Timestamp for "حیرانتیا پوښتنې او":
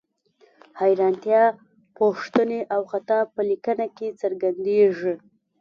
0.81-2.81